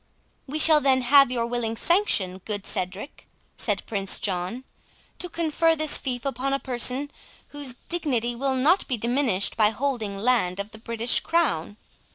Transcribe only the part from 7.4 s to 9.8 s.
whose dignity will not be diminished by